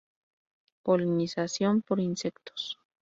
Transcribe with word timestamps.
Polinización 0.87 1.75
por 1.87 1.97
insectos. 2.09 2.61